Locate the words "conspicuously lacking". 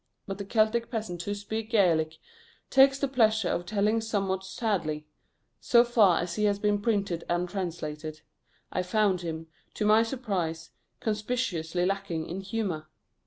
11.01-12.25